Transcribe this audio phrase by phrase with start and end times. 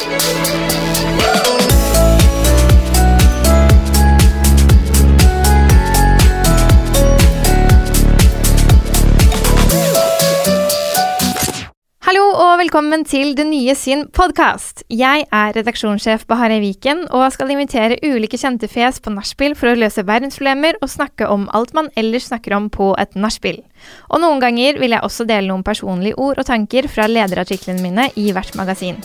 [0.00, 0.67] Yes.
[12.58, 14.80] Velkommen til Det nye sin podkast.
[14.90, 19.76] Jeg er redaksjonssjef Bahareh Viken og skal invitere ulike kjente fjes på nachspiel for å
[19.78, 23.60] løse verdensproblemer og snakke om alt man ellers snakker om på et nachspiel.
[24.10, 28.10] Og noen ganger vil jeg også dele noen personlige ord og tanker fra lederartiklene mine
[28.18, 28.98] i hvert magasin.